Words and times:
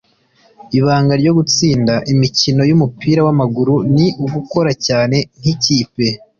Ibanga 0.77 1.13
ryo 1.21 1.31
gutsinda 1.37 1.93
imikino 2.13 2.61
yumupira 2.69 3.19
wamaguru 3.27 3.75
ni 3.95 4.07
ugukora 4.23 4.71
cyane 4.85 5.17
nkikipe, 5.39 6.05